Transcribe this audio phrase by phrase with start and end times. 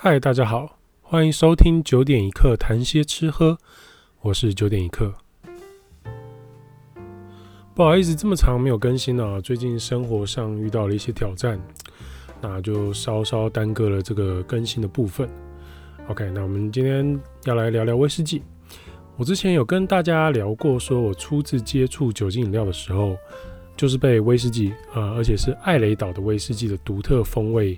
[0.00, 3.58] 嗨，大家好，欢迎收听九点一刻谈些吃喝，
[4.20, 5.12] 我是九点一刻。
[7.74, 11.60] 不好意思，这么长没有更新啊，最近生活上遇到了一些挑战，
[12.40, 15.28] 那就稍稍耽搁了这个更新的部分。
[16.06, 18.40] OK，那我们今天要来聊聊威士忌。
[19.16, 23.16] 我之前有跟大家聊过，说我初次接触酒精饮料的时候，
[23.76, 27.76] 就是被威士忌啊、呃，而且是艾雷岛的威士忌的独特风味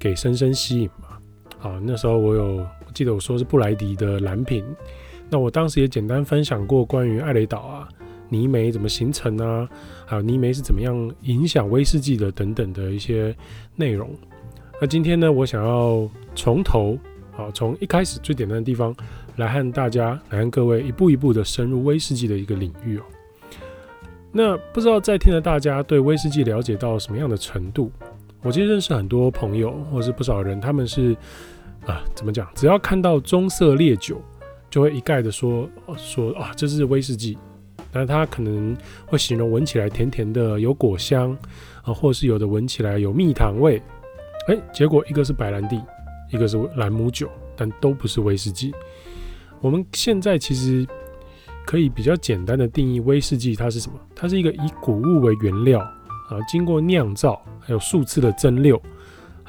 [0.00, 1.09] 给深深吸引嘛。
[1.62, 4.64] 啊，那时候我有记得我说是布莱迪的蓝瓶，
[5.28, 7.88] 那我当时也简单分享过关于艾雷岛啊，
[8.28, 9.68] 泥煤怎么形成啊，
[10.06, 13.34] 还有泥煤是怎么样影响威士忌的等等的一些
[13.76, 14.10] 内容。
[14.80, 16.98] 那今天呢，我想要从头
[17.36, 18.96] 啊，从一开始最简单的地方
[19.36, 23.02] 来和大家来和各位一步一步的深入威士忌的一个领域哦。
[24.32, 27.90] 那不知道在听的大家对威士忌了解到什么样的程度？
[28.42, 31.16] 我其实认识很多朋友，或是不少人，他们是
[31.86, 32.48] 啊，怎么讲？
[32.54, 34.20] 只要看到棕色烈酒，
[34.70, 37.36] 就会一概的说说啊，这是威士忌。
[37.92, 41.36] 但他可能会形容闻起来甜甜的，有果香
[41.82, 43.82] 啊，或是有的闻起来有蜜糖味。
[44.46, 45.82] 哎，结果一个是白兰地，
[46.30, 48.72] 一个是兰姆酒，但都不是威士忌。
[49.60, 50.86] 我们现在其实
[51.66, 53.98] 可以比较简单的定义威士忌，它是什么？
[54.14, 55.86] 它是一个以谷物为原料。
[56.30, 58.80] 啊，经过酿造，还有数次的蒸馏，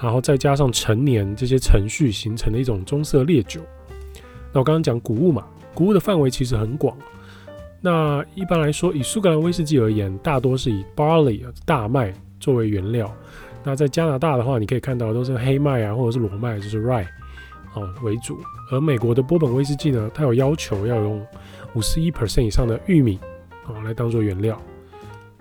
[0.01, 3.61] 然后再加上陈年这些程序形成的一种棕色烈酒。
[4.51, 6.97] 那我刚刚讲谷物嘛，谷物的范围其实很广。
[7.79, 13.11] 那一般来说，以苏格兰威士忌而言，大多是以 barley 大麦作为原料。
[13.63, 17.05] 那在加拿大的话，你可以看到都是黑麦啊，或者是裸麦，就是 rye
[17.75, 18.38] 哦为主。
[18.71, 21.23] 而美国的波本威士忌呢，它有要求要用
[21.73, 23.19] 五十一 percent 以上的玉米
[23.67, 24.59] 啊来当做原料。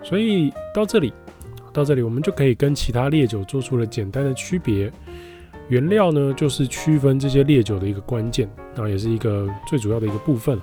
[0.03, 1.13] 所以到这里。
[1.73, 4.91] 到这里，我们就可以跟其他烈酒做出了简单的区别。
[5.69, 10.59] 原料呢，就是区分这些烈酒的一个关键，那也是一个最主要的一个部分。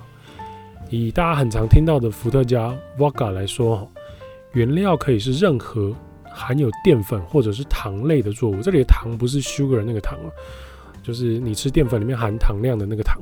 [0.91, 3.89] 以大家很常听到的伏特加 （Vodka） 来说，
[4.53, 5.91] 原料可以是任何
[6.25, 8.61] 含有淀粉或者是糖类的作物。
[8.61, 10.29] 这里的糖不是 sugar 那个糖啊，
[11.01, 13.19] 就是你吃淀粉里面含糖量的那个糖。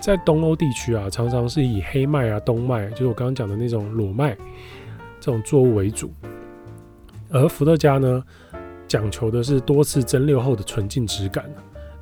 [0.00, 4.36] 在东欧地区啊，常常是以黑麦啊、冬麦，就是我刚刚讲的那种裸麦
[5.22, 6.12] 这种作物为主。
[7.30, 8.22] 而伏特加呢，
[8.88, 11.48] 讲求的是多次蒸馏后的纯净质感。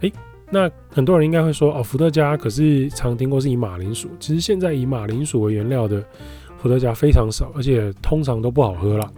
[0.00, 0.10] 诶，
[0.50, 6.02] 那很多人应该会说，哦，伏特加可是常听过是以马铃薯，其实现在以马铃薯为原料的
[6.56, 9.12] 伏特加非常少，而且通常都不好喝了。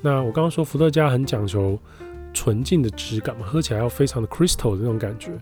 [0.00, 1.76] 那我刚刚说伏特加很讲求
[2.32, 5.32] 纯净的质感嘛，喝起来要非常的 crystal 的那种感觉。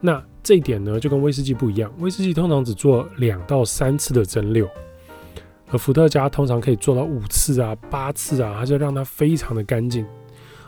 [0.00, 4.68] 那这一点呢，就跟威士忌不一样，威士忌通常只做两到三次的蒸馏。
[5.70, 10.06] 而伏特加通常可以做到五次啊、八次啊，它就让它非常的干净。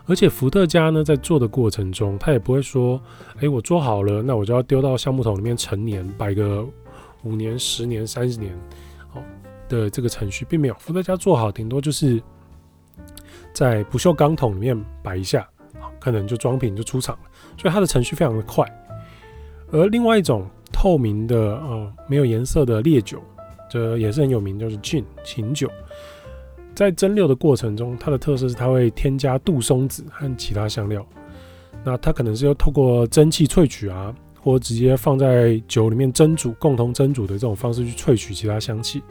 [0.06, 3.00] 而且伏特加呢，在做的过程中，它也不会说，
[3.41, 6.66] 哎、我做好了，那我就要丢到橡木桶里面陈年，摆个
[7.22, 8.58] 五年、十年、三十年，
[9.08, 9.22] 好
[9.69, 10.75] 的这个程序并没有。
[10.78, 12.20] 伏特加做好，顶多就是
[13.53, 15.47] 在不锈钢桶里面摆一下，
[16.00, 17.31] 可能就装瓶就出厂了。
[17.56, 18.66] 所以它的程序非常的快。
[19.70, 23.22] 而另外一种透明的、呃，没有颜色的烈酒。
[23.69, 25.71] 这也是很有名，就是 Gin 琴酒，
[26.75, 31.06] 在蒸馏的过程中，它的特色是它会添加杜松子和其他香料。
[31.84, 39.03] 那它可能是要透过蒸汽萃取啊，或直接放在酒里面蒸煮，共同蒸煮的这种方式去萃取其他香气。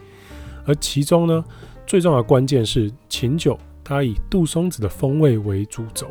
[0.65, 1.43] 而其中呢，
[1.85, 6.07] 最重要的关键是琴酒，它以杜松子的风味为主轴。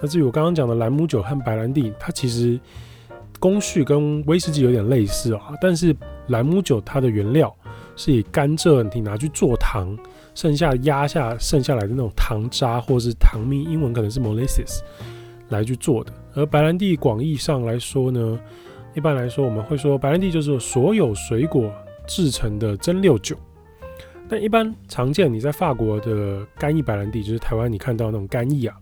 [0.00, 2.58] 那至于我刚刚讲的兰姆酒和白兰地，它其实
[3.42, 5.94] 工序跟威士忌有点类似啊，但是。
[6.28, 7.52] 兰姆酒它的原料
[7.96, 9.98] 是以甘蔗你拿去做糖，
[10.36, 14.78] 剩下压下剩下来的那种糖渣或是糖蜜，英文可能是 molasses
[15.48, 16.12] 来去做的。
[16.34, 18.38] 而白兰地广义上来说呢，
[18.94, 21.70] 一般来说我们会说白兰地就是所有水果
[22.06, 23.36] 制成的蒸馏酒。
[24.28, 28.76] 但一般常见你在法国的干邑白兰地，就是台湾你看到那种干邑啊。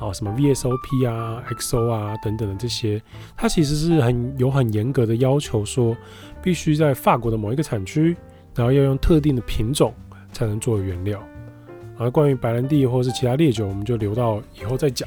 [0.00, 3.00] 啊，什么 VSOP 啊、XO 啊等等的这些，
[3.36, 5.96] 它其实是很有很严格的要求，说
[6.42, 8.16] 必须在法国的某一个产区，
[8.54, 9.94] 然后要用特定的品种
[10.32, 11.22] 才能作为原料。
[11.98, 15.06] 而关于白兰地或是其他烈酒，我们就留到以后再讲。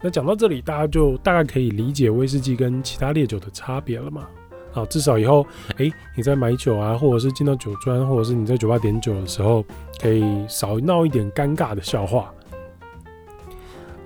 [0.00, 4.28] 那讲到这里，大家就大概可以理解威士忌跟其他烈酒的差别了嘛？
[4.74, 5.44] 啊，至少以后，
[5.78, 9.64] 哎，你在买酒啊，或者是进到酒庄，或者是你在酒吧点酒的时候，
[10.00, 12.32] 可以少闹一点尴尬的笑话。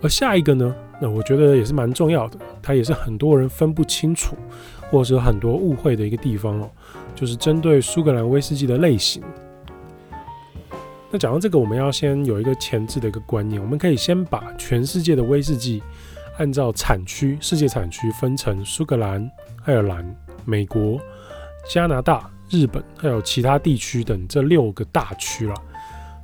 [0.01, 4.37] 而下一个呢，那我觉得也是蛮重要的，它也是很多人分不清楚，
[4.91, 6.71] 或者是很多误会的一个地方哦，
[7.15, 9.23] 就是针对苏格兰威士忌的类型。
[11.11, 15.83] 那讲到这个，我们要先有一个前置的一个观念，我们可以先把全世界的威士忌
[16.37, 19.29] 按照产区、世界产区分成苏格兰、
[19.65, 21.01] 爱尔兰、美国、
[21.69, 25.55] 加拿大、日本还有其他地区等这六个大区了。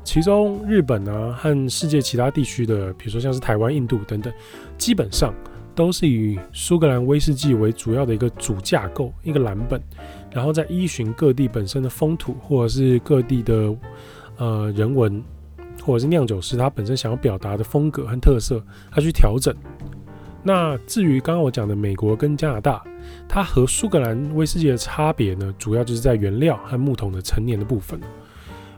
[0.05, 4.33] 其中日本呢和世界其他地区的，比如说像是台湾、印度等等，
[4.79, 5.35] 基本上
[5.75, 9.81] 都是以苏格兰威士忌为主要的一个主架构、一个蓝本，
[10.31, 13.75] 然后再依循各地本身的风土或者是各地的
[14.37, 15.21] 呃人文，
[15.83, 18.62] 或者是酿酒师他本身想要表达的风格和特色，
[18.93, 19.53] 他去调整。
[20.47, 22.85] 那至于刚刚我讲的美国跟加拿大，
[23.27, 27.99] 它和苏格兰威士忌的差别呢，主要就是在原料和木桶的陈年的部分。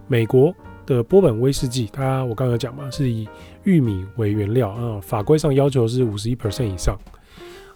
[0.07, 0.55] 美国
[0.87, 3.29] 的波本威士忌，它我刚刚讲嘛，是以
[3.65, 6.97] 玉米为原料啊，法规上要求是五十一 percent 以上，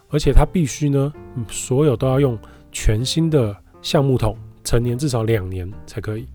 [0.09, 1.13] 而且它必须呢，
[1.49, 2.37] 所有都要用
[2.71, 6.25] 全新的橡木桶，陈年至少两年才可以。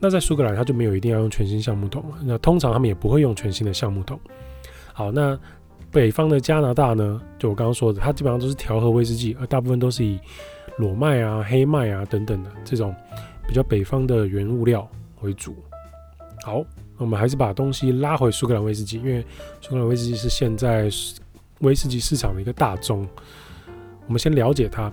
[0.00, 4.18] 那在苏格兰，它就没有一定要用全新橡木桶，那通常他们也不会用全新的橡木桶。
[4.92, 5.38] 好，那。
[5.90, 10.18] 北方的加拿大呢，就我刚刚说的，它基本上都是调和威士忌，而大部分都是以
[10.78, 12.94] 裸麦啊、黑麦啊等等的这种
[13.46, 14.88] 比较北方的原物料
[15.20, 15.54] 为主。
[16.44, 16.64] 好，
[16.98, 19.24] 我们还是把东西拉回苏格兰威士忌，因为
[19.60, 20.90] 苏格兰威士忌是现在
[21.60, 23.06] 威士忌市场的一个大宗。
[24.06, 24.92] 我们先了解它，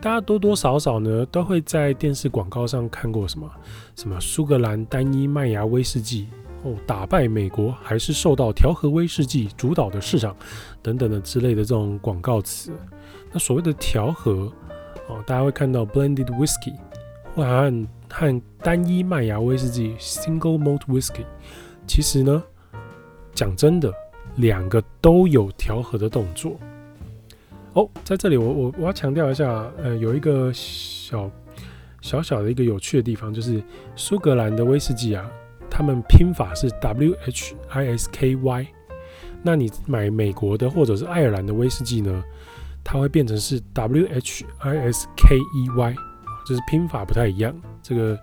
[0.00, 3.50] 大家多多少少呢都会在电视广告上看过什么
[3.96, 6.28] 什么苏格兰单一麦芽威士忌。
[6.64, 10.36] 哦，打败美国还是受到调和威士忌主导的市场，
[10.80, 12.70] 等等的之类的这种广告词。
[13.32, 14.52] 那所谓的调和，
[15.08, 16.72] 哦，大家会看到 blended whisky
[17.34, 17.42] 或
[18.12, 21.24] 和单一麦芽威士忌 single malt whisky。
[21.86, 22.42] 其实呢，
[23.34, 23.92] 讲真的，
[24.36, 26.60] 两个都有调和的动作。
[27.72, 31.30] 哦，在这里我我我要强调一下，呃，有一个小
[32.02, 33.62] 小小的一个有趣的地方，就是
[33.96, 35.28] 苏格兰的威士忌啊。
[35.70, 38.66] 他们拼法是 W H I S K Y，
[39.42, 42.22] 那你买美国的或者是爱尔兰的威士忌呢，
[42.84, 45.96] 它会变成是 W H I S K E Y，
[46.46, 48.18] 就是拼法不太一样，这个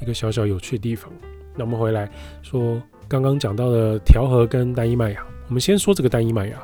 [0.00, 1.10] 一个小小有趣的地方。
[1.56, 2.08] 那我们回来
[2.42, 6.56] 说刚刚讲到的调和跟单一麦芽，我们先说这个单一麦芽，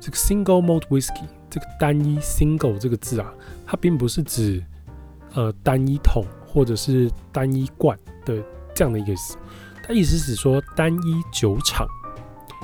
[0.00, 3.32] 这个 Single Malt Whisky，这个单一 Single 这个字啊，
[3.66, 4.62] 它并不是指
[5.34, 8.36] 呃单一桶或者是单一罐的。
[8.74, 9.36] 这样的一个意思，
[9.86, 11.86] 它意思是说单一酒厂，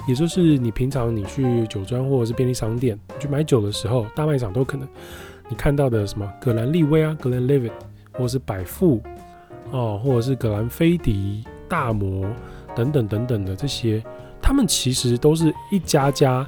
[0.09, 4.89] 也就是你平常你去酒庄或者是便利商店去买酒的时候，大卖场都可能
[5.49, 6.31] 你看到的什么？
[6.41, 7.71] 格兰利威啊、格兰利威，
[8.12, 9.03] 或者是百富
[9.71, 12.27] 哦，或者是格兰菲迪、大摩
[12.77, 14.03] 等等等等的这些，
[14.41, 16.47] 他们其实都是一家家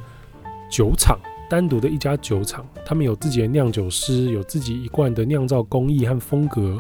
[0.71, 1.19] 酒厂，
[1.49, 6.77] 单独的一家酒厂，他们有自己的酿酒师，有自己一贯的酿造工艺和风格，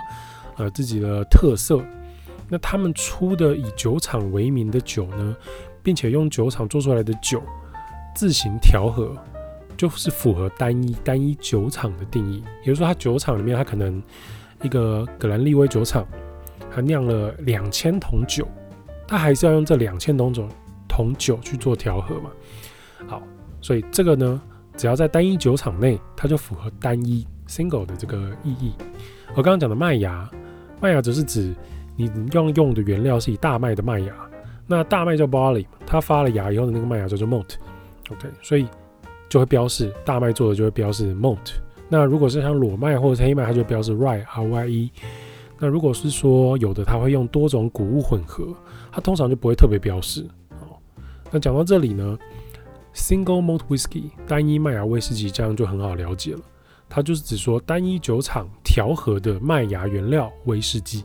[0.56, 1.82] 呃，自己的特色。
[2.48, 5.36] 那他们出的以酒厂为名的酒呢，
[5.82, 7.40] 并且用酒厂做出来的酒
[8.14, 9.16] 自行调和，
[9.80, 12.44] 就是符合单一单一酒厂的定义。
[12.60, 14.02] 也就是说，它酒厂里面，它可能
[14.60, 16.06] 一个格兰利威酒厂，
[16.70, 18.46] 它酿了两千桶酒，
[19.08, 20.46] 它还是要用这两千桶酒
[20.86, 22.30] 桶酒去做调和嘛。
[23.06, 23.22] 好，
[23.62, 24.42] 所以这个呢，
[24.76, 28.74] 只要在单一酒厂内，它就符合单一 single 的这个意义。
[29.30, 30.30] 我刚刚讲的麦芽，
[30.78, 31.54] 麦芽则是指。
[31.96, 34.14] 你用用的原料是以大麦的麦芽，
[34.66, 38.66] 那大麦叫 barley，它发了芽以后的那个麦芽叫做 malt，OK，所以
[39.30, 41.52] 就会标示大麦做的就会标示 malt。
[41.88, 44.90] 那如果是像裸麦或者黑麦，它就标示 rye，R Y E。
[45.58, 48.54] 那如果是说有的它会用多种谷物混合，
[48.92, 50.26] 它通常就不会特别标示。
[50.50, 50.76] 哦，
[51.30, 52.18] 那讲到这里呢
[52.94, 56.40] ，single malt whisky 单一麦芽威士忌这样就很好了解了，
[56.88, 61.04] 它就是指说单一酒厂调和的麦芽原料威士忌。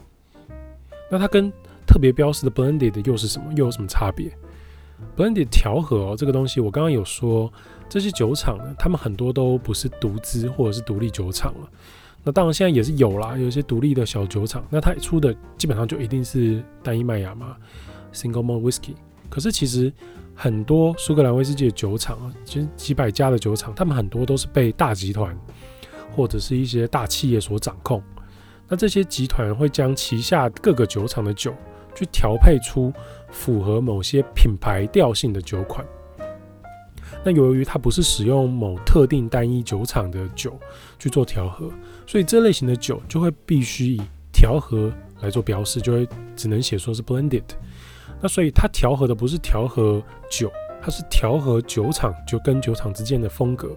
[1.11, 1.51] 那它跟
[1.85, 3.53] 特别标示的 blended 又是什么？
[3.55, 4.31] 又有什么差别
[5.17, 7.51] ？blended 调和哦，这个东西我刚刚有说，
[7.87, 11.69] 这些酒厂呢，他们很多都不是独资或者是独立酒厂了。
[12.23, 17.55] 那当然现在也是有啦，有一些独立的小酒厂，那它出的基本上就一定是单一麦芽嘛
[18.11, 18.95] ，single malt whisky。
[19.29, 19.93] 可是其实
[20.33, 25.37] 很多苏格兰威士忌的酒厂啊，其实几百家的酒厂，他们很多都是被大集团
[26.15, 28.01] 或者是一些大企业所掌控。
[28.67, 31.53] 那这些集团会将旗下各个酒厂的酒
[31.93, 32.91] 去调配出
[33.29, 35.85] 符合某些品牌调性的酒款。
[37.25, 40.57] 那由于它不是使用某特定单一酒厂的酒
[40.99, 41.71] 去做调和，
[42.05, 44.01] 所以这类型的酒就会必须以
[44.31, 47.41] 调和来做标示，就会只能写说是 blended。
[48.21, 50.51] 那所以它调和的不是调和酒，
[50.81, 53.75] 它是调和酒厂就跟酒厂之间的风格。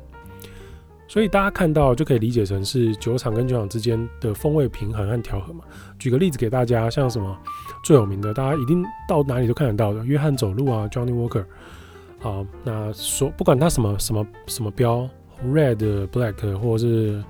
[1.08, 5.64] 所以大家看到就可以理解成是酒厂跟酒厂之间的风味平衡和调和嘛。
[5.98, 7.34] 举个例子给大家，像什么
[7.82, 11.46] 最有名的，大家一定到哪里都看得到的，约翰走路啊，Johnny Walker，
[12.22, 15.08] 啊，那说不管它什么什么什么标
[15.44, 17.22] ，red、black 或者是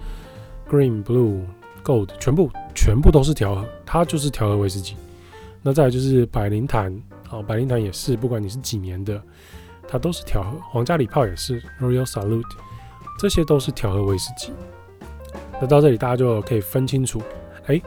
[0.71, 1.43] green、blue、
[1.85, 4.97] gold，全部全部都是调和，它就是调和威士忌。
[5.63, 6.91] 那再来就是百灵坛，
[7.29, 9.21] 啊，百灵坛也是，不管你是几年的，
[9.87, 10.57] 它都是调和。
[10.71, 12.43] 皇家礼炮也是，Royal Salute，
[13.19, 14.53] 这些都是调和威士忌。
[15.61, 17.21] 那到这里大家就可以分清楚，
[17.67, 17.83] 哎、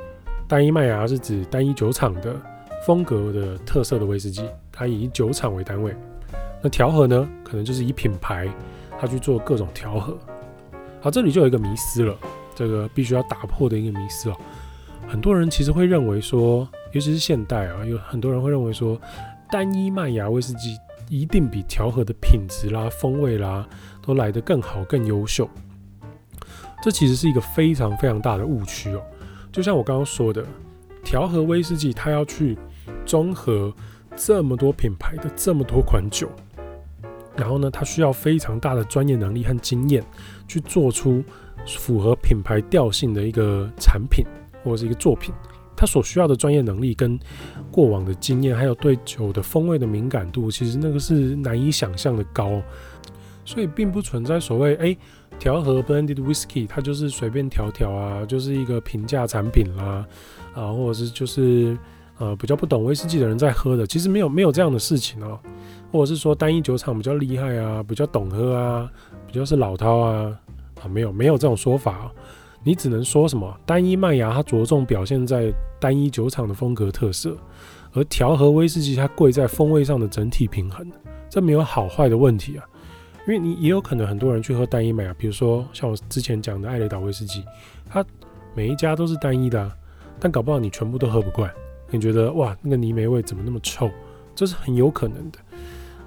[0.47, 2.35] 单一麦芽是指单一酒厂的
[2.85, 5.95] 风格的特色的威士忌，它以酒厂为单位。
[6.61, 8.47] 那调和呢，可能就是以品牌，
[8.99, 10.17] 它去做各种调和。
[11.01, 12.15] 好，这里就有一个迷思了，
[12.53, 14.35] 这个必须要打破的一个迷思哦。
[15.07, 18.99] 很多人其实会认为说，尤其是现代啊，有很多人会认为说，
[19.49, 20.77] 单一麦芽威士忌
[21.09, 23.67] 一定比调和的品质啦、风味啦
[24.01, 25.49] 都来得更好、更优秀。
[26.83, 29.01] 这其实是一个非常非常大的误区哦。
[29.51, 30.45] 就像我刚刚说的，
[31.03, 32.57] 调和威士忌它要去
[33.05, 33.73] 综合
[34.15, 36.29] 这么多品牌的这么多款酒。
[37.35, 40.03] 然后呢，他需要非常大的专业能力和经验，
[40.47, 41.23] 去做出
[41.65, 44.25] 符合品牌调性的一个产品
[44.63, 45.33] 或者是一个作品。
[45.75, 47.19] 他所需要的专业能力跟
[47.71, 52.61] 过往的经验，还有对酒的风味的敏感度，其实那个是难以想象的高。
[53.43, 54.95] 所以并不存在所谓哎
[55.39, 60.05] 调和 blended whisky，它就是随便调调啊，就是一个平价产品啦
[60.53, 61.75] 啊，或者是就是
[62.19, 65.39] 呃比较不懂威士忌的人在喝的，其实没有没有这样的事情哦。
[65.91, 68.89] 或者是说单一酒厂比较厉害啊，比较懂喝啊，
[69.27, 70.39] 比较是老饕啊
[70.81, 72.11] 啊，没有没有这种说法啊，
[72.63, 77.35] 你只能说什么单一麦芽它着重表现在单一酒厂的风格特色，
[77.93, 80.89] 而调和威士忌它贵在风味上的整体平衡，
[81.29, 82.65] 这没有好坏的问题啊，
[83.27, 87.43] 因为你也有可能很多人去喝单一麦芽，比如说像我之前讲的艾雷岛威士忌，
[87.89, 88.05] 它
[88.55, 89.75] 每一家都是单一的啊，
[90.19, 91.51] 但搞不好你全部都喝不惯，
[91.89, 93.89] 你觉得哇那个泥煤味怎么那么臭，
[94.33, 95.39] 这是很有可能的。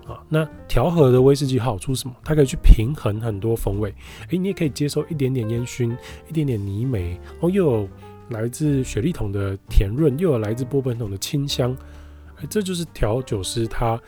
[0.06, 2.14] 啊，那调和的威士忌好处是什么？
[2.23, 3.94] 它可以去平衡很多风味。
[4.28, 5.96] 诶、你也可以接受一点点烟熏，
[6.28, 7.88] 一点点泥煤，哦，又有
[8.28, 11.75] 来自雪莉桶的甜润，又有来自波本桶的清香。
[12.40, 13.99] 欸、这就是调酒师他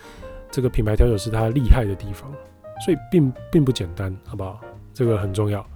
[0.51, 2.31] 这个品牌调酒师他厉害的地方。
[2.85, 4.61] 所以并并不简单，好不好？
[4.93, 5.67] 这个很重要。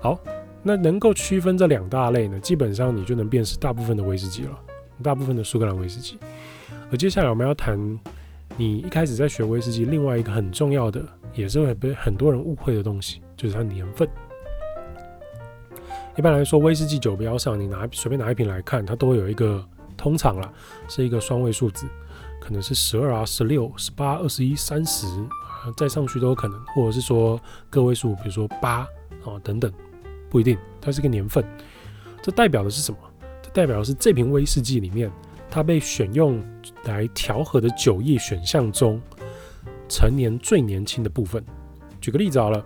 [0.00, 0.18] 好，
[0.64, 4.58] 那能够区分这两大类呢，基本上你就能辨识大部分的威士忌了，
[5.04, 6.18] 大部分的苏格兰威士忌。
[6.90, 7.78] 而接下来我们要谈。
[8.56, 11.02] 你一开始在学威士忌，另外一个很重要的，
[11.34, 14.06] 也是会被很多人误会的东西，就是它年份。
[16.16, 19.64] 一般来说，威士忌酒标上，你拿随便拿一瓶来看，它都会有一个，
[19.96, 20.52] 通常啦，
[20.86, 21.86] 是一个双位数字，
[22.40, 27.40] 可能是十二啊、十六、十八、二十一、三十啊，再上去都有可能，或者是说
[27.70, 28.86] 个位数，比如说八
[29.24, 29.72] 啊等等，
[30.28, 31.42] 不一定，它是个年份。
[32.22, 32.98] 这代表的是什么？
[33.42, 35.10] 这代表的是这瓶威士忌里面。
[35.54, 36.42] 它被选用
[36.84, 39.00] 来调和的酒液选项中，
[39.88, 41.44] 陈年最年轻的部分。
[42.00, 42.64] 举个例子好了，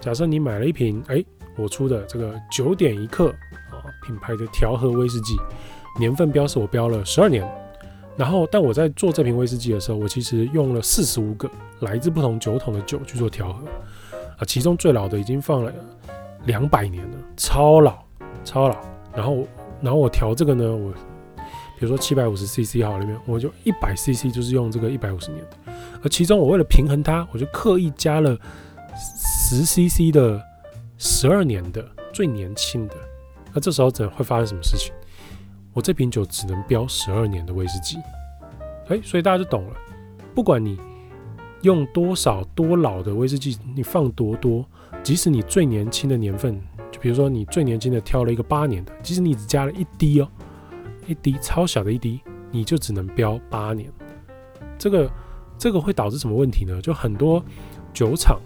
[0.00, 1.24] 假设你买了一瓶，哎，
[1.56, 3.30] 我出的这个九点一克
[3.70, 5.36] 啊品牌的调和威士忌，
[5.98, 7.48] 年份标示我标了十二年。
[8.16, 13.64] 然后，但我在做这瓶威士忌的时候，我其实用了四十五个来自不同酒桶的酒去做调和
[14.38, 15.72] 啊，其中最老的已经放了
[16.44, 17.98] 两百年了，超老，
[18.44, 18.76] 超老。
[19.14, 19.46] 然后，
[19.80, 20.92] 然后我调这个呢，我。
[21.78, 28.36] 比如说七百五十 CC 好，里面我就一百 CC 就是用这个一百五十年的，而其中我为了平衡它，我就刻意加了
[28.96, 30.42] 十 CC 的
[30.96, 32.94] 十二年的最年轻的。
[33.52, 34.92] 那这时候怎会发生什么事情？
[35.74, 37.98] 我这瓶酒只能标十二年的威士忌，
[38.88, 39.76] 哎，所以大家就懂了。
[40.34, 40.78] 不管你
[41.60, 44.64] 用多少多老的威士忌，你放多多，
[45.02, 46.58] 即使你最年轻的年份，
[46.90, 50.28] 就比如说你最年轻的挑了一个八年的，即使你只加了一滴哦。
[51.06, 52.20] 一滴超小的一滴，
[52.50, 53.90] 你就只能标八年。
[54.78, 55.10] 这个
[55.58, 56.80] 这个会导致什么问题呢？
[56.82, 57.42] 就很多
[57.94, 58.38] 酒厂，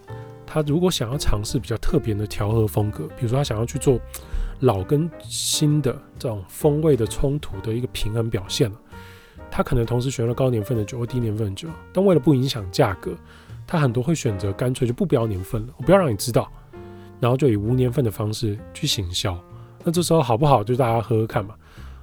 [0.47, 3.99] 他如果想要尝试比较特别的调和风格，比如说他想要去做
[4.61, 8.71] 老跟新的这种风味的冲突的一个平衡表现，
[9.51, 13.13] 他可能同时选了高年份的酒或低年份的酒，但为了不影响价格，
[13.67, 16.51] 他很多会选择干脆就不标年份了，我不要让你知道，
[17.19, 19.37] 然后就以无年份的方式去行销。
[19.83, 20.63] 那这时候好不好？
[20.63, 21.55] 就大家喝喝看嘛。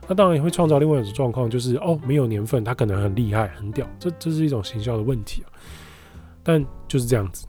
[0.08, 5.52] 那当然也会创造另外一种状况，就是哦，没有年份，它可能很厉害、很屌，这这是一种行销的问题啊。
[6.44, 7.46] 但就是这样子。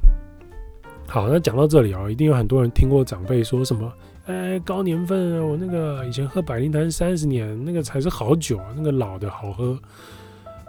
[1.07, 3.93] 好，那讲到这里啊，一定有很多人听过长辈说什么，
[4.27, 9.79] 哎，高年份，我那个以前喝百灵坛三十年，那个才是好酒啊，那个老的好喝，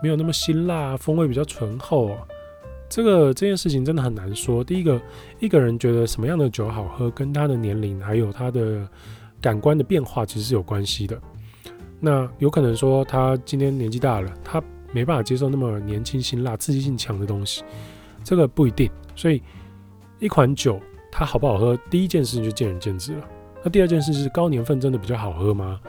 [0.01, 2.15] 没有那么辛辣，风味比较醇厚。
[2.87, 4.63] 这个这件事情真的很难说。
[4.63, 5.01] 第一个，
[5.39, 8.87] 一个人觉得什么样的酒好喝，跟他的年龄还有他的
[9.41, 11.19] 感官的变化其实是有关系的。
[11.99, 14.63] 那有可能说他今天年纪大了，他
[14.93, 17.63] 没办法接受那么年轻、辛辣、刺激性强的东西。
[18.23, 18.89] 这个不一定。
[19.15, 19.41] 所以
[20.19, 20.79] 一款酒
[21.11, 23.27] 它好不好喝，第一件事情就见仁见智了。
[23.63, 25.79] 那第二件事是高年份真的比较好喝吗？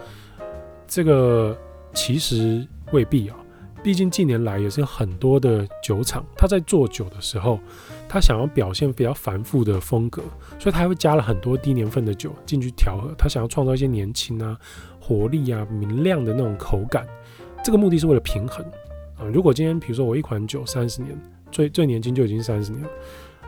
[0.87, 1.57] 这个
[1.95, 3.37] 其实未必啊。
[3.83, 7.59] 毕竟近年来也是很多的酒厂，他在做酒的时候，
[8.07, 10.23] 他想要表现比较繁复的风格，
[10.59, 13.15] 所以他还会加了很多低年份的酒进去调和。
[13.17, 14.55] 他想要创造一些年轻啊、
[15.01, 17.07] 活力啊、明亮的那种口感。
[17.65, 18.63] 这个目的是为了平衡
[19.17, 19.25] 啊。
[19.33, 21.19] 如果今天比如说我一款酒三十年，
[21.51, 22.89] 最最年轻就已经三十年了，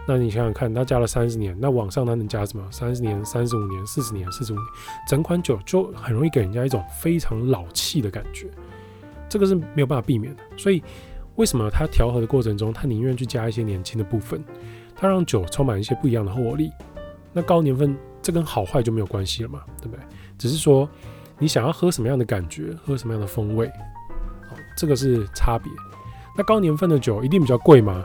[0.06, 2.66] 那你想想看，他加了三十年，那往上他能加什么？
[2.70, 4.64] 三十年、三十五年、四十年、四十五年，
[5.06, 8.48] 整款酒就很容易给人家一种非常老气的感觉。
[9.32, 10.82] 这个是没有办法避免的，所以
[11.36, 14.44] 为什么他调和的过程中，他宁愿去加一些年轻的部分，
[14.94, 16.70] 他让酒充满一些不一样的活力。
[17.32, 20.04] 那高年份这跟好坏就没有关系了嘛，对不对？
[20.36, 20.86] 只是说
[21.38, 23.72] 你想要喝什么样的感觉，喝什么样的风味，
[24.76, 25.72] 这个是差别。
[26.36, 28.04] 那高年份的酒一定比较贵吗？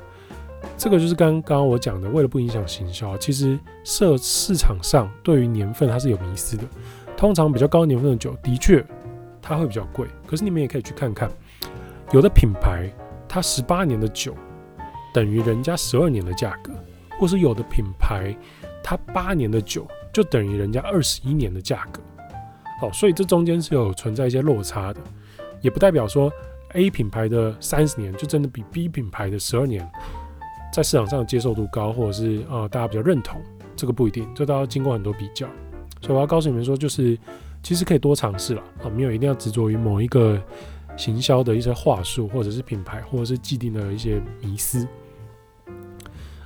[0.78, 6.64] 这个就是刚刚刚我讲的，为了不影响行销，其实市市场上对于年份它是有迷思的。
[7.18, 8.82] 通常比较高年份的酒，的确。
[9.42, 11.30] 它会比较贵，可是你们也可以去看看，
[12.12, 12.90] 有的品牌
[13.28, 14.36] 它十八年的酒
[15.14, 16.74] 等于人家十二年的价格，
[17.18, 18.36] 或是有的品牌
[18.84, 22.02] 它八年的酒就等于人家二十一年的价格。
[22.82, 25.00] 好，所以这中间是有存在一些落差的，
[25.62, 26.32] 也不代表说
[26.74, 29.90] A 品牌的三十年就真的比 B 品牌的十二年
[30.74, 33.42] 在市场上接受度高，或者是、呃、大家比较认同，
[33.76, 35.48] 这个不一定，这都要经过很多比较。
[36.02, 37.18] 所以我要告诉你们说，就是。
[37.64, 40.42] 其实可以多尝试了啊，没有一定要执着于某一个
[40.96, 44.88] 行销的一些话术，或者是品牌，或者是既定的一些迷思。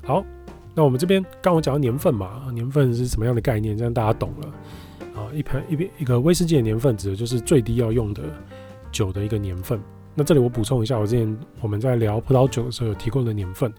[0.04, 0.26] 好，
[0.74, 3.78] 那我们这边刚我讲到年份嘛，年份是什么样的概念？
[3.78, 4.48] 这样大家懂了
[5.16, 5.30] 啊。
[5.34, 8.24] 一瓶一瓶一个威士忌的年份，指的就是最低要用的
[8.92, 9.80] 酒的一个年份。
[10.16, 13.72] 那这里我补充一下，我之前我们在聊葡萄酒的时候有提供的年份，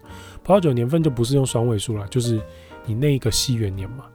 [0.43, 2.41] 葡萄酒年份就不是用双位数了，就是
[2.85, 4.05] 你那个西元年嘛。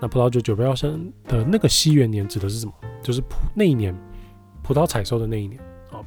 [0.00, 0.90] 那葡萄酒酒标上
[1.28, 2.72] 的那个西元年指的是什么？
[3.02, 3.94] 就是葡那一年
[4.62, 5.60] 葡萄采收的那一年
[5.90, 6.00] 啊，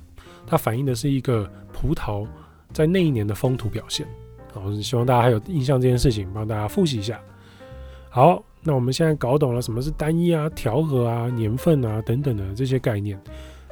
[0.47, 2.27] 它反映的是一个葡萄
[2.71, 4.07] 在那一年的风土表现。
[4.51, 7.19] 好，希望大家还有印象这件事情，帮大家复习一下。
[8.09, 13.19] 好，那我们现在搞懂了什么是单一啊、调和啊、年份啊等等的这些概念，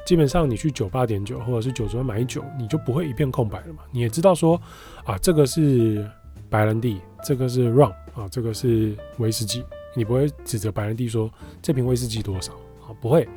[0.06, 3.84] 基本上你去酒吧点酒或者是酒庄买酒，你就不会一片空白了嘛。
[3.92, 4.60] 你也知道说
[5.04, 6.08] 啊，这个是
[6.50, 9.64] 白兰地，这个是 rum 啊，这个是威士忌。
[9.96, 11.30] 你不会指责白兰地说
[11.62, 12.94] 这瓶威士忌多少啊？
[13.02, 13.28] 不会，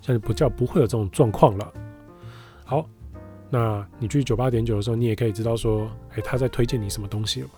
[0.00, 1.72] 像不叫不会有这种状况了。
[2.64, 2.88] 好，
[3.50, 7.48] 那你去酒吧点酒的时候，你也可以知道说，哎、他在推荐你什么东西了。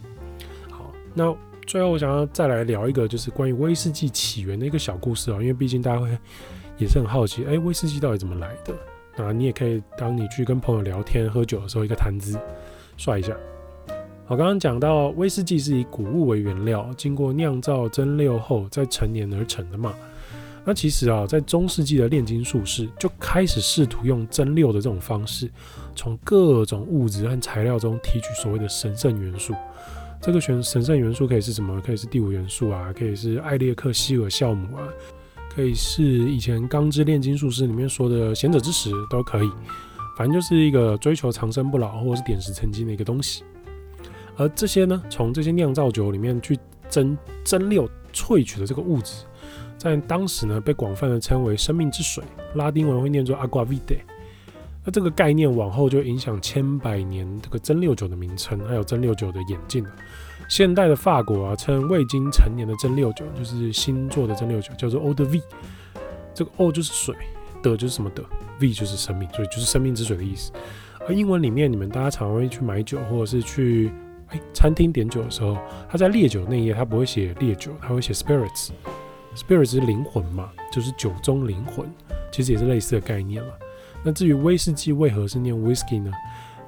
[0.71, 1.35] 好，那
[1.67, 6.09] 最后我想要再来聊一个，就是关于威士忌起源的一个小故事啊，因为毕竟大家会
[6.77, 8.75] 也是很好奇，哎、威士忌到底怎么来的？
[9.17, 12.39] 那你也可以当你去跟朋友聊天喝酒的时候，一个谈资，
[12.97, 13.33] 帅一下。
[14.27, 19.95] 我刚刚讲到威士忌是以谷物为原料，经过酿造蒸馏后再陈年而成的嘛。
[20.65, 25.51] 那其实啊，在中世纪的炼金术士就开始试图用蒸馏的这种方式，
[25.95, 29.55] 从各种物质和材料中提取所谓的神圣元素。
[30.23, 31.79] 这个选神圣元素可以是什么？
[31.83, 34.89] 可以是第五元素啊，可以是艾列克希尔酵母啊，
[35.55, 39.51] 可以是以前钢之炼金术师里面说的贤者之石都可以。
[40.17, 43.45] 反正就是一个追求长生不老或者是点石成金的一个东西。
[44.37, 49.25] 而这些呢，从这些酿造酒里面去蒸蒸馏萃取的这个物质，
[49.79, 52.23] 在当时呢被广泛的称为生命之水，
[52.55, 54.01] 拉丁文会念作 agua vitae。
[54.85, 59.91] 那这个概念往后就影响千百年这个蒸馏酒的名称，还有蒸馏酒的演进了。
[60.49, 65.41] 现代的法国啊，称未经陈年的蒸馏酒就是新做的蒸馏酒，叫做 “old V”。
[66.35, 67.15] 这个 eau 就是水，
[67.63, 68.23] 的就是什么的
[68.61, 70.53] v 就是生命，所以就是生命之水的意思。
[71.09, 73.91] 而英文里面，你们大家常会去买酒，或者是去
[74.53, 75.57] 餐厅点酒的时候，
[75.89, 78.71] 他在烈酒那一页，他不会写烈酒，他会写 spirits。
[79.35, 81.91] spirits 是灵魂嘛，就是酒中灵魂，
[82.31, 83.53] 其实也是类似的概念了。
[84.05, 86.13] 那至于威士忌为何是念 whisky 呢？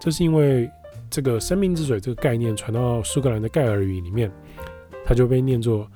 [0.00, 0.68] 这是因为
[1.08, 4.30] 这个生命之水这个概念传到苏格兰的盖尔语里面，
[5.04, 5.88] 它就被念作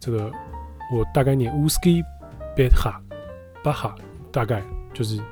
[0.00, 0.30] 这个，
[0.92, 2.02] 我大概念 whisky
[2.56, 2.96] beha
[3.62, 3.92] baha，
[4.32, 4.62] 大概
[4.92, 5.22] 就是因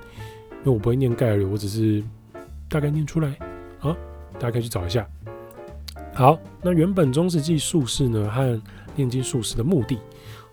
[0.65, 2.05] 为我不会念盖尔语，我只是
[2.69, 3.31] 大概念出来
[3.81, 3.97] 啊，
[4.35, 5.05] 大家可以去找一下。
[6.15, 8.61] 好，那原本中世纪术士呢和
[8.95, 9.99] 炼金术士的目的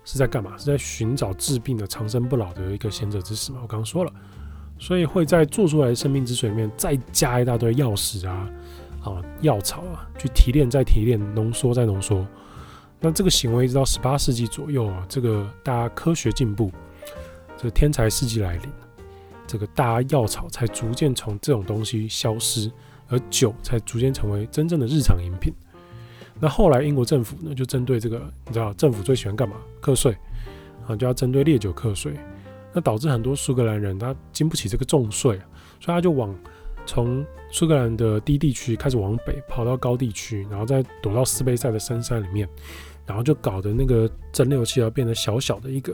[0.04, 0.58] 是在干嘛？
[0.58, 3.60] 是在寻找治病的长生不老的一个贤者之石嘛？
[3.62, 4.12] 我刚刚说了，
[4.80, 8.50] 所以会在做出来的生命之水里面再加一大堆药石啊、
[9.04, 12.26] 啊药草啊，去提炼再提炼，浓缩再浓缩。
[13.00, 16.72] 那这个行为一直到十八世纪左右啊，这个大家科学进步，
[17.56, 18.70] 这个天才世纪来临，
[19.46, 22.72] 这个大家药草才逐渐从这种东西消失。
[23.12, 25.54] 而酒才逐渐成为真正的日常饮品。
[26.40, 29.58] 那后来英国政府呢，就针对这个，你知道政府最喜欢干嘛？
[29.80, 30.18] 课税
[30.88, 32.14] 啊，就要针对烈酒课税。
[32.74, 35.38] 那导致很多苏格兰人他经不起这个重税，
[35.80, 36.34] 所以他就往
[36.86, 42.48] 从苏格兰的低地区开始往北跑到高地区，然后再躲到斯卑塞的深山里面，
[43.06, 45.94] 然后就搞得那个蒸馏器要变得小小的一个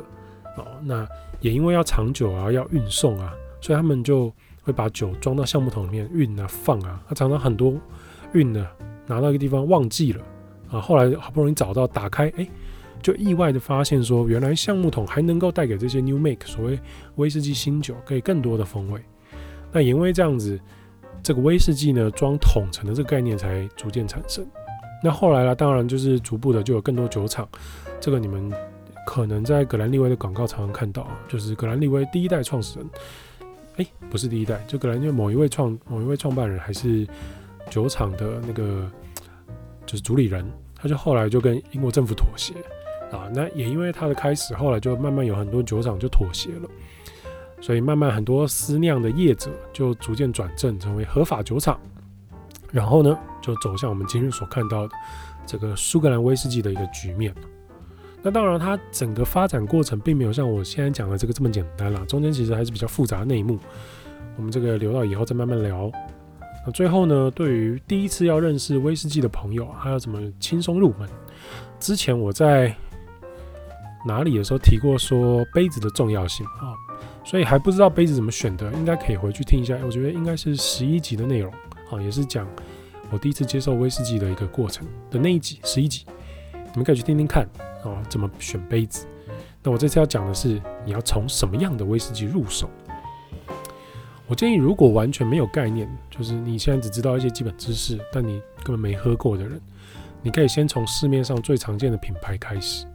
[0.56, 0.65] 哦。
[0.84, 1.06] 那
[1.41, 4.32] 也因为要长久啊，要运送啊，所以他们就
[4.67, 7.01] 会把酒装到橡木桶里面运啊放啊。
[7.08, 7.73] 他常常很多
[8.34, 8.67] 运呢
[9.08, 10.21] 拿到一个地方忘记了
[10.69, 12.47] 啊，后来好不容易找到打开，哎。
[12.99, 16.80] 就意外的发现说，原来橡木桶还能够带给这些 New Make 所谓
[17.17, 18.99] 威士忌新酒，可以更多的风味。
[19.71, 20.60] 那也因为这样子，
[21.21, 24.43] 这个威士忌呢装桶陈的这个概念才逐渐产生。
[25.03, 27.47] 那后来呢，当然就是逐步的就有更多酒厂。
[27.99, 28.51] 这个你们
[29.06, 32.89] 可能在格兰利威的广告常常看到，就是格兰利威第一代创始人，
[33.77, 37.07] 哎、不是第一代，就可能因为某一位创某一位创办人还是
[37.69, 38.89] 酒厂的那个
[39.85, 42.53] 就是主理人，他就后来就跟英国政府妥协。
[43.09, 46.69] 啊，那也因为他的开始，后来就慢慢有很多酒厂就妥协了，
[47.61, 51.79] 所以慢慢很多私酿的业者就逐渐转正成为合法酒厂，
[52.69, 54.93] 然后呢，就走向我们今日所看到的
[55.45, 57.33] 这个苏格兰威士忌的一个局面。
[58.23, 63.58] 那当然，它整个发展过程并没有像我现在讲的这个这么简单啦，中间其实还是比较复杂内幕，
[64.36, 65.89] 我们这个留到以后再慢慢聊。
[66.65, 71.08] 那最后呢，对于第一次要认识威士忌的朋友，还要怎么轻松入门？
[71.80, 72.75] 之前我在
[74.06, 76.75] 哪里的时候提过说杯子的重要性啊，
[77.23, 79.77] 所以还不知道杯子怎么选的，应该可以回去听一下。
[79.86, 81.53] 我觉得应该是十一集的内容
[81.91, 82.45] 啊，也是讲
[83.10, 86.03] 我第一次接受威士忌的一个过程的那一集，十一集，
[86.53, 87.47] 你们可以去听听看
[87.83, 89.07] 啊，怎么选杯子。
[89.63, 92.69] 那我这次要讲的是，你要从什么样的威士忌入手？
[94.27, 99.59] 我建议，如果完全没有概念，就是你现在只知道一些基本知识，但你根本没喝过的人，
[100.21, 102.85] 你可以先从市面上最常见的品牌开始。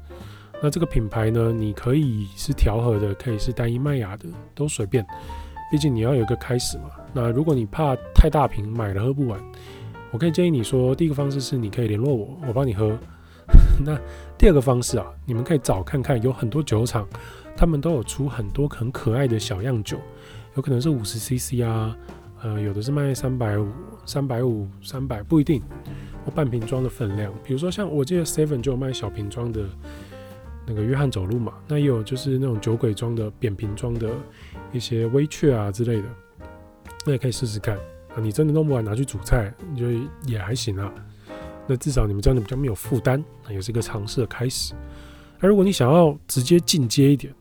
[0.62, 5.04] 那这个品牌呢，你可以是调和的，可以是单一麦芽的，都随便。
[5.70, 6.90] 毕竟你要有一个开始嘛。
[7.14, 9.40] 那如果你怕太大瓶买了喝不完，
[10.10, 12.98] 我可以建议你说，第一个方式是你可以联络我，我帮你喝。
[13.84, 13.98] 那
[14.36, 17.06] 第二个方式啊，你们可以找看看，有很多酒厂，
[17.56, 19.98] 他们都有出很多很可爱的小样酒，
[20.56, 21.96] 有可能是五十 CC 啊，
[22.42, 23.68] 呃，有的是卖三百五、
[24.04, 25.62] 三百五、三百，不一定，
[26.24, 27.32] 或半瓶装的分量。
[27.44, 29.64] 比如说像我记得 Seven 就有卖小瓶装的。
[30.64, 34.08] 那个约翰走路嘛，那也有就是那种酒鬼装的扁瓶装的
[34.70, 36.04] 一些威雀啊之类的，
[37.04, 38.22] 那也可以试试看啊。
[38.22, 40.94] 你真的弄不完拿去煮菜，你就也还行啊。
[41.66, 44.74] 那至少你们这样就比较没有负担，那也是一个尝试的开始。
[45.40, 47.32] 那如果你想要直接进阶一点，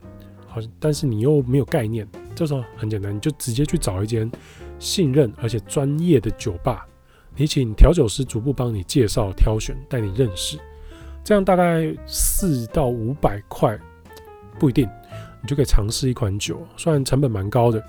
[0.46, 4.30] 好，但是你又没有概念，这时候很简单，你就直接去找一间
[4.78, 6.86] 信任而且专业的酒吧，
[7.36, 10.58] 你请调酒师逐步帮你介绍、挑选、带你认识。
[11.24, 13.78] 这样大概四到五百块，
[14.58, 14.88] 不一定，
[15.40, 16.60] 你就可以尝试一款酒。
[16.76, 17.80] 虽然成本蛮高的，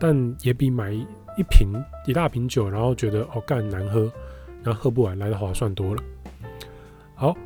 [0.00, 1.68] 但也比买一瓶
[2.06, 4.12] 一大瓶酒，然后觉得哦干难喝，
[4.62, 6.02] 然后喝不完来的划算多了。
[7.14, 7.36] 好，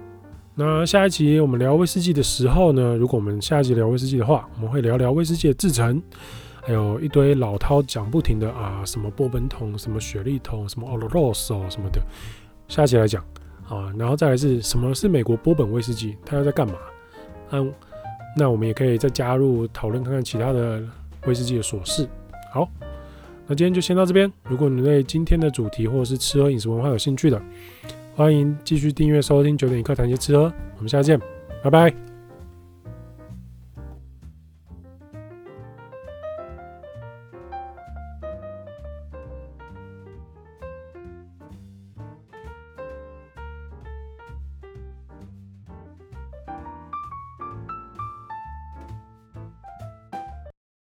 [0.55, 6.03] 那下一集我们聊威士忌的时候呢，如果我们下一集聊威士忌的话，我们会聊聊威士忌的制程，
[6.62, 12.00] 还有一堆老饕讲不停的啊，什么波本桶，什么雪莉桶，什么 Oloroso 什么的，
[12.68, 13.24] 下一集来讲。
[13.66, 16.14] 啊，然后再来是什么是美国波本威士忌？
[16.22, 16.74] 它要在干嘛？
[17.50, 17.72] 嗯，
[18.37, 20.83] 那我们也可以再加入讨论看看其他的
[21.27, 22.07] 威士忌的琐事。
[22.53, 22.68] 好，
[23.46, 24.30] 那今天就先到这边。
[24.48, 27.40] 如果你对今天的主题或者是吃喝饮食文化有兴趣的，
[28.14, 30.52] 欢迎继续订阅收听九点一刻谈些吃喝。
[30.76, 31.20] 我们下次见，
[31.62, 32.13] 拜拜。